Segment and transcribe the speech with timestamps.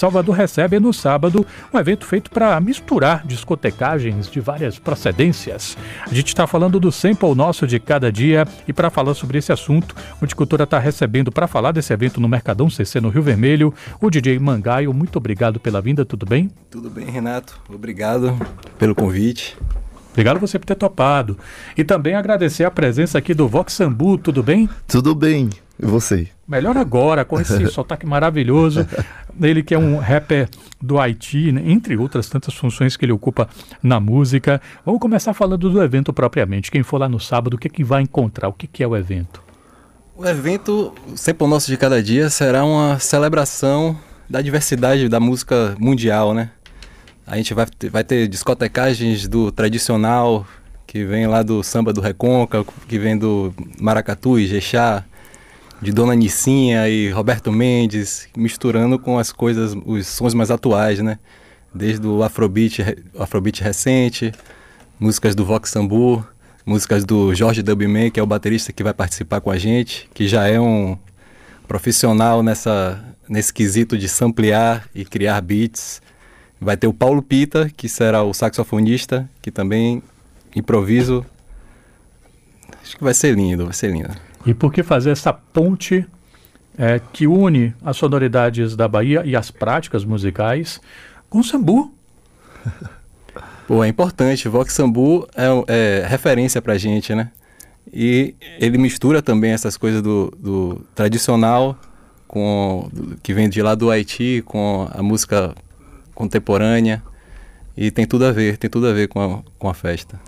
[0.00, 5.76] Salvador recebe no sábado um evento feito para misturar discotecagens de várias procedências.
[6.10, 9.52] A gente está falando do sample nosso de cada dia e para falar sobre esse
[9.52, 13.74] assunto, o Cultura está recebendo para falar desse evento no Mercadão CC no Rio Vermelho
[14.00, 14.94] o DJ Mangaio.
[14.94, 16.50] Muito obrigado pela vinda, tudo bem?
[16.70, 17.60] Tudo bem, Renato.
[17.68, 18.34] Obrigado
[18.78, 19.54] pelo convite.
[20.12, 21.38] Obrigado você por ter topado.
[21.76, 24.68] E também agradecer a presença aqui do Vox Sambu, tudo bem?
[24.86, 25.50] Tudo bem.
[25.78, 26.28] E você?
[26.46, 28.86] Melhor agora, com esse sotaque maravilhoso.
[29.40, 30.48] Ele que é um rapper
[30.82, 31.62] do Haiti, né?
[31.64, 33.48] entre outras tantas funções que ele ocupa
[33.82, 34.60] na música.
[34.84, 36.70] Vamos começar falando do evento propriamente.
[36.70, 38.48] Quem for lá no sábado, o que, é que vai encontrar?
[38.48, 39.42] O que, que é o evento?
[40.16, 43.96] O evento, sempre o nosso de cada dia, será uma celebração
[44.28, 46.50] da diversidade da música mundial, né?
[47.30, 50.44] A gente vai, vai ter discotecagens do tradicional,
[50.84, 55.04] que vem lá do samba do Reconca, que vem do Maracatu e Jexá,
[55.80, 61.20] de Dona Nicinha e Roberto Mendes, misturando com as coisas, os sons mais atuais, né?
[61.72, 62.82] Desde o Afrobeat,
[63.16, 64.32] Afrobeat recente,
[64.98, 66.26] músicas do Vox Sambu,
[66.66, 70.26] músicas do Jorge Dubman, que é o baterista que vai participar com a gente, que
[70.26, 70.98] já é um
[71.68, 76.02] profissional nessa, nesse quesito de samplear e criar beats.
[76.60, 80.02] Vai ter o Paulo Pita, que será o saxofonista, que também
[80.54, 81.24] improviso.
[82.82, 84.10] Acho que vai ser lindo, vai ser lindo.
[84.44, 86.06] E por que fazer essa ponte
[86.76, 90.80] é, que une as sonoridades da Bahia e as práticas musicais
[91.28, 91.94] com o sambu?
[93.70, 94.48] Pô, é importante.
[94.48, 95.46] Vox Sambu é,
[96.02, 97.30] é referência pra gente, né?
[97.92, 101.78] E ele mistura também essas coisas do, do tradicional
[102.26, 105.54] com do, que vem de lá do Haiti com a música
[106.20, 107.02] contemporânea
[107.74, 110.20] e tem tudo a ver, tem tudo a ver com a, com a festa.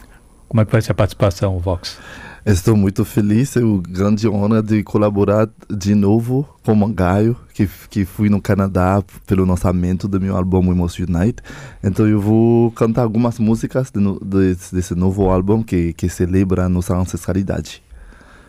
[0.48, 1.98] Como é que vai ser a participação, Vox?
[2.46, 7.68] Estou muito feliz, é uma grande honra de colaborar de novo com o Mangaio, que,
[7.90, 11.42] que fui no Canadá pelo lançamento do meu álbum We Must Unite.
[11.84, 16.68] Então eu vou cantar algumas músicas de, de, desse novo álbum que, que celebra a
[16.68, 17.82] nossa ancestralidade.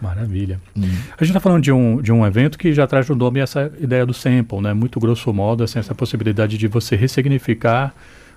[0.03, 0.59] Maravilha.
[0.75, 0.81] Hum.
[0.83, 3.71] A gente está falando de um, de um evento que já traz no nome essa
[3.79, 4.73] ideia do sample, né?
[4.73, 7.95] Muito grosso modo, assim, essa possibilidade de você ressignificar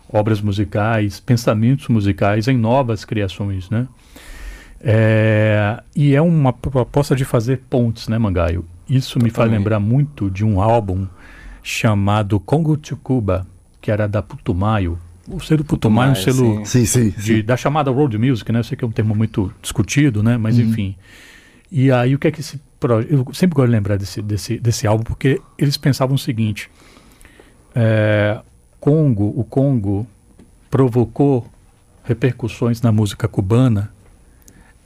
[0.09, 3.89] obras musicais, pensamentos musicais em novas criações, né?
[4.81, 8.65] É, e é uma proposta de fazer pontes, né, Mangaio?
[8.89, 11.05] Isso me faz lembrar muito de um álbum
[11.65, 13.45] chamado Congo to Cuba,
[13.81, 15.01] que era da Putumayo.
[15.29, 16.85] O selo Putumayo é um selo sim.
[16.85, 18.61] Sim, de, da chamada World Music, né?
[18.61, 20.37] Eu sei que é um termo muito discutido, né?
[20.37, 20.67] Mas uhum.
[20.67, 20.95] enfim.
[21.71, 22.61] E aí o que é que esse
[23.09, 26.71] eu sempre gosto de lembrar desse, desse, desse álbum porque eles pensavam o seguinte:
[27.75, 28.41] é,
[28.79, 30.07] Congo, o Congo
[30.71, 31.47] provocou
[32.05, 33.91] repercussões na música cubana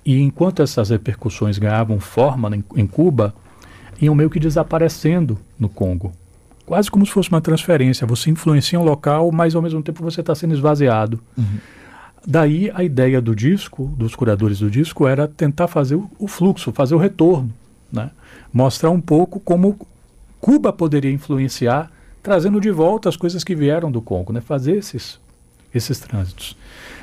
[0.05, 3.35] e enquanto essas repercussões ganhavam forma em, em Cuba,
[4.01, 6.13] iam meio que desaparecendo no Congo.
[6.65, 8.07] Quase como se fosse uma transferência.
[8.07, 11.21] Você influencia um local, mas ao mesmo tempo você está sendo esvaziado.
[11.37, 11.59] Uhum.
[12.27, 16.73] Daí a ideia do disco, dos curadores do disco, era tentar fazer o, o fluxo,
[16.73, 17.53] fazer o retorno.
[17.91, 18.11] Né?
[18.53, 19.79] Mostrar um pouco como
[20.41, 21.91] Cuba poderia influenciar,
[22.23, 24.41] trazendo de volta as coisas que vieram do Congo, né?
[24.41, 25.19] fazer esses,
[25.75, 26.57] esses trânsitos.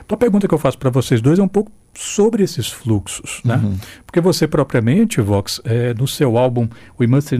[0.06, 3.42] Então a pergunta que eu faço para vocês dois é um pouco sobre esses fluxos,
[3.44, 3.56] né?
[3.56, 3.76] Uhum.
[4.06, 6.68] Porque você propriamente, Vox, é, no seu álbum
[7.00, 7.36] We Must,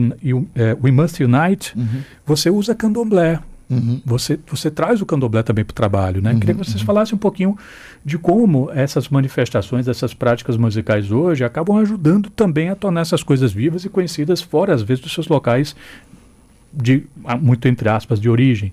[0.54, 2.02] é, We Must Unite, uhum.
[2.26, 3.40] você usa candomblé.
[3.70, 4.00] Uhum.
[4.04, 6.34] Você, você traz o candomblé também para o trabalho, né?
[6.34, 6.86] Queria que vocês uhum.
[6.86, 7.56] falassem um pouquinho
[8.02, 13.52] de como essas manifestações, essas práticas musicais hoje acabam ajudando também a tornar essas coisas
[13.52, 15.76] vivas e conhecidas fora, às vezes, dos seus locais
[16.72, 17.04] de,
[17.40, 18.72] muito entre aspas, de origem.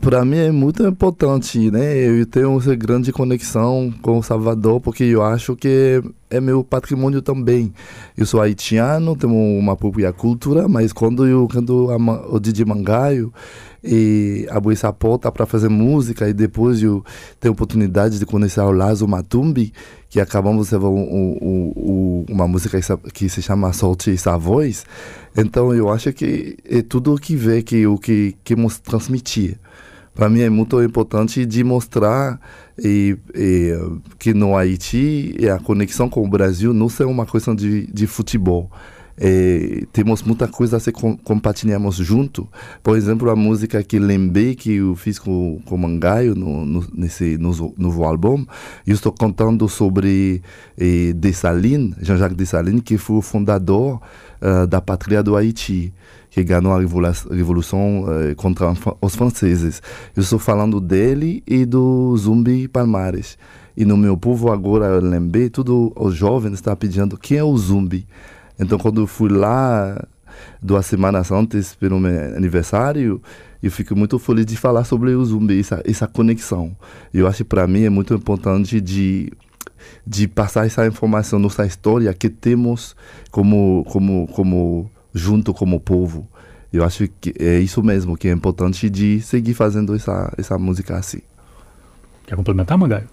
[0.00, 1.96] Para mim é muito importante, né?
[1.96, 6.00] Eu tenho essa grande conexão com o Salvador, porque eu acho que
[6.30, 7.72] é meu patrimônio também.
[8.16, 11.88] Eu sou haitiano, tenho uma própria cultura, mas quando eu canto
[12.30, 13.32] o Didi Mangaio,
[13.86, 17.04] e abri essa porta para fazer música e depois eu
[17.38, 19.72] tenho a oportunidade de conhecer o Lazo Matumbi,
[20.16, 22.80] que acabamos de fazer um, um, um, uma música
[23.12, 24.86] que se chama Sorte Essa Voz.
[25.36, 29.58] Então eu acho que é tudo o que vê que o que queremos transmitir.
[30.14, 32.40] Para mim é muito importante de mostrar
[32.82, 33.78] e, e,
[34.18, 38.70] que no Haiti a conexão com o Brasil não é uma questão de, de futebol
[39.18, 42.46] é, temos muita coisa a se compartilhamos junto.
[42.82, 46.84] Por exemplo, a música que lembrei que eu fiz com, com o Mangaio no, no,
[46.94, 48.44] nesse no, novo álbum,
[48.86, 50.42] eu estou contando sobre
[50.78, 54.00] eh, Dessalines, Jean-Jacques Dessalines, que foi o fundador
[54.40, 55.92] uh, da pátria do Haiti
[56.36, 59.80] que ganhou a revolução uh, contra os franceses.
[60.14, 63.38] Eu estou falando dele e do Zumbi Palmares.
[63.74, 67.56] E no meu povo agora eu lembrei, todos os jovens estão pedindo quem é o
[67.56, 68.06] Zumbi.
[68.58, 69.96] Então, quando eu fui lá
[70.62, 73.20] duas semanas antes pelo meu aniversário.
[73.62, 76.76] Eu fico muito feliz de falar sobre o zumbi, essa, essa conexão.
[77.12, 79.32] Eu acho que para mim é muito importante de
[80.04, 82.96] de passar essa informação, nossa história que temos
[83.30, 86.26] como como como junto como povo.
[86.72, 90.96] Eu acho que é isso mesmo que é importante de seguir fazendo essa essa música
[90.96, 91.20] assim.
[92.26, 93.08] Quer complementar, Mangaio?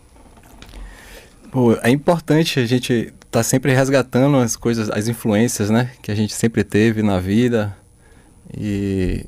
[1.51, 6.15] Pô, é importante a gente tá sempre resgatando as coisas, as influências, né, que a
[6.15, 7.75] gente sempre teve na vida.
[8.55, 9.25] E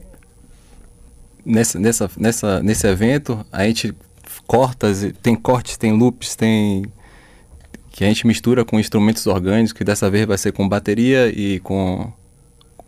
[1.44, 3.96] nessa, nessa, nessa, nesse evento a gente
[4.46, 4.88] corta,
[5.24, 6.86] tem cortes, tem loops, tem
[7.90, 11.60] que a gente mistura com instrumentos orgânicos, que dessa vez vai ser com bateria e
[11.62, 12.12] com,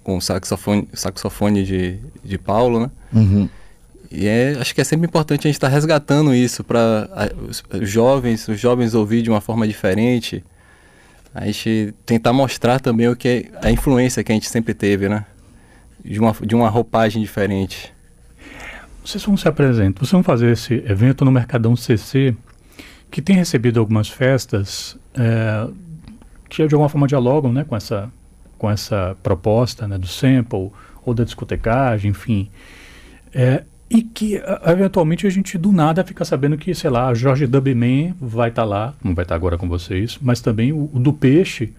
[0.03, 2.91] com saxofone, saxofone de, de Paulo, né?
[3.13, 3.49] Uhum.
[4.11, 7.09] E é, acho que é sempre importante a gente estar tá resgatando isso para
[7.49, 10.43] os, os jovens, os jovens ouvir de uma forma diferente.
[11.39, 13.27] A gente tentar mostrar também o que
[13.61, 15.23] é a influência que a gente sempre teve, né?
[16.03, 17.93] De uma, de uma roupagem diferente.
[19.05, 22.35] Vocês vão se apresentar, vocês vão fazer esse evento no Mercadão CC,
[23.11, 25.67] que tem recebido algumas festas é,
[26.49, 28.11] que de alguma forma dialogam né, com, essa,
[28.57, 30.71] com essa proposta né, do sample
[31.05, 32.49] ou da discotecagem, enfim.
[33.31, 38.13] É, e que, eventualmente, a gente do nada fica sabendo que, sei lá, Jorge Dubman
[38.19, 40.99] vai estar tá lá, não vai estar tá agora com vocês, mas também o, o,
[40.99, 41.73] do Peixe,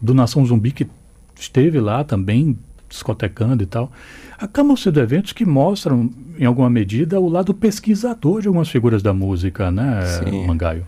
[0.00, 0.86] do Nação Zumbi, que
[1.34, 2.58] esteve lá também,
[2.90, 3.90] discotecando e tal.
[4.38, 9.14] Acabam sendo eventos que mostram, em alguma medida, o lado pesquisador de algumas figuras da
[9.14, 10.86] música, né, Sim, Mangaio?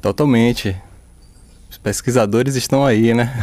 [0.00, 0.76] Totalmente.
[1.68, 3.34] Os pesquisadores estão aí, né?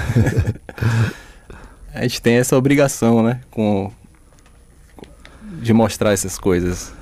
[1.93, 3.91] a gente tem essa obrigação, né, com
[5.61, 6.93] de mostrar essas coisas.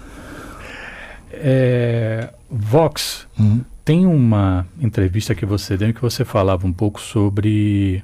[1.32, 3.64] É, Vox, uhum.
[3.86, 8.04] tem uma entrevista que você deu em que você falava um pouco sobre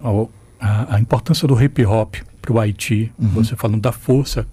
[0.00, 0.08] a,
[0.60, 3.12] a, a importância do hip hop para o Haiti.
[3.18, 3.28] Uhum.
[3.30, 4.46] Você falando da força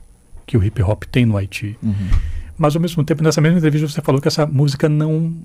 [0.46, 1.78] que o hip hop tem no Haiti.
[1.84, 2.10] Uhum.
[2.58, 5.36] Mas ao mesmo tempo, nessa mesma entrevista, você falou que essa música não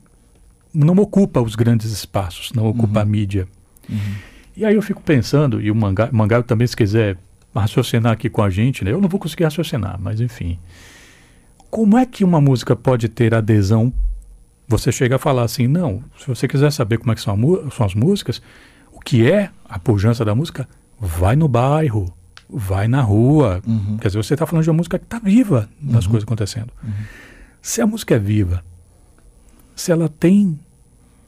[0.73, 3.08] não ocupa os grandes espaços, não ocupa a uhum.
[3.08, 3.49] mídia.
[3.88, 4.14] Uhum.
[4.56, 7.17] E aí eu fico pensando, e o Mangá, Mangá também, se quiser
[7.61, 8.93] raciocinar aqui com a gente, né?
[8.93, 10.58] Eu não vou conseguir raciocinar, mas enfim.
[11.70, 13.93] Como é que uma música pode ter adesão?
[14.69, 17.37] Você chega a falar assim, não, se você quiser saber como é que são,
[17.70, 18.43] são as músicas,
[18.93, 20.69] o que é a pujança da música,
[20.99, 22.12] vai no bairro,
[22.49, 23.62] vai na rua.
[23.67, 23.97] Uhum.
[23.99, 26.12] Quer dizer, você está falando de uma música que está viva nas uhum.
[26.12, 26.73] coisas acontecendo.
[26.82, 26.93] Uhum.
[27.61, 28.64] Se a música é viva,
[29.75, 30.59] se ela tem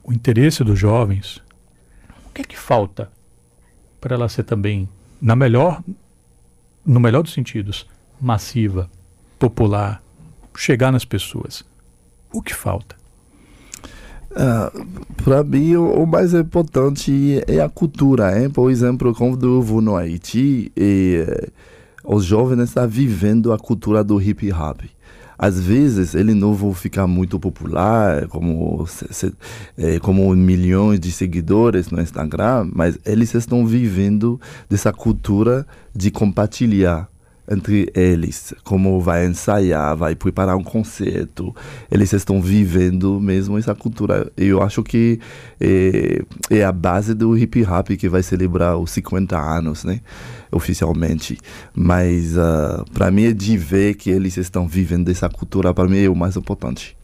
[0.02, 1.42] o interesse dos jovens,
[2.26, 3.10] o que é que falta
[4.00, 4.88] para ela ser também,
[5.20, 5.82] na melhor
[6.88, 7.86] no melhor dos sentidos,
[8.18, 8.90] massiva,
[9.38, 10.02] popular,
[10.56, 11.62] chegar nas pessoas.
[12.32, 12.96] O que falta?
[14.30, 18.40] Uh, para mim, o, o, mais importante é a cultura.
[18.40, 18.48] Hein?
[18.48, 21.48] Por exemplo, quando eu vou no Haiti, e, eh,
[22.04, 24.80] os jovens estão vivendo a cultura do hip hop.
[25.38, 28.84] Às vezes, ele não vai ficar muito popular, como,
[29.76, 35.64] é, como milhões de seguidores no Instagram, mas eles estão vivendo dessa cultura
[35.94, 37.08] de compartilhar
[37.48, 41.54] entre eles, como vai ensaiar, vai preparar um concerto.
[41.90, 44.30] Eles estão vivendo mesmo essa cultura.
[44.36, 45.18] Eu acho que
[45.60, 50.00] é, é a base do hip hop que vai celebrar os 50 anos, né?
[50.52, 51.38] Oficialmente.
[51.74, 55.88] Mas uh, ah, para mim, é de ver que eles estão vivendo essa cultura, para
[55.88, 56.96] mim é o mais importante.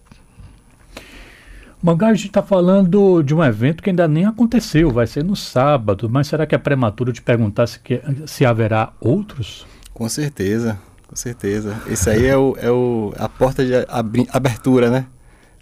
[1.83, 5.37] Mangá, a gente está falando de um evento que ainda nem aconteceu, vai ser no
[5.37, 9.67] sábado, mas será que é prematuro de perguntar se, que, se haverá outros?
[9.95, 11.81] Com certeza, com certeza.
[11.89, 13.73] Esse aí é, o, é o, a porta de
[14.29, 15.07] abertura, né?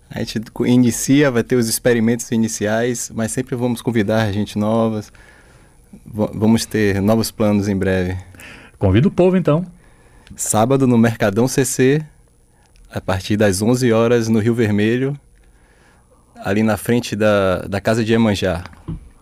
[0.09, 5.13] A gente inicia, vai ter os experimentos iniciais, mas sempre vamos convidar gente novas.
[6.05, 8.17] vamos ter novos planos em breve.
[8.79, 9.67] Convido o povo, então.
[10.35, 12.03] Sábado no Mercadão CC,
[12.91, 15.19] a partir das 11 horas no Rio Vermelho,
[16.37, 18.65] ali na frente da, da Casa de Emanjá.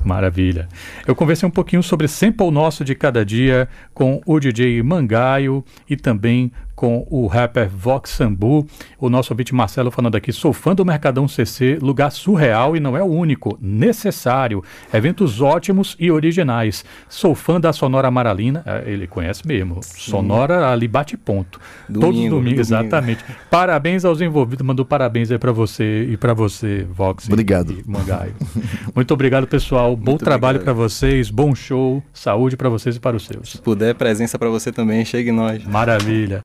[0.05, 0.69] Maravilha.
[1.07, 5.97] Eu conversei um pouquinho sobre Sample Nosso de Cada Dia com o DJ Mangaio e
[5.97, 6.51] também
[6.81, 8.67] com o rapper Vox Sambu.
[8.99, 12.97] O nosso ouvinte Marcelo falando aqui, sou fã do Mercadão CC, lugar surreal e não
[12.97, 14.65] é o único, necessário.
[14.91, 16.83] Eventos ótimos e originais.
[17.07, 19.83] Sou fã da Sonora Maralina, é, ele conhece mesmo.
[19.83, 20.11] Sim.
[20.11, 21.61] Sonora ali bate ponto.
[21.87, 22.87] Domingo, Todos os domingos, domingo.
[22.87, 23.25] exatamente.
[23.51, 27.29] Parabéns aos envolvidos, mandou parabéns aí para você e para você, Vox.
[27.29, 27.73] Obrigado.
[27.75, 28.33] E, e Mangaio.
[28.97, 29.95] Muito obrigado, pessoal.
[29.95, 33.51] Bom Muito trabalho para vocês, bom show, saúde para vocês e para os seus.
[33.51, 35.63] Se puder, presença para você também, chegue nós.
[35.67, 36.39] Maravilha.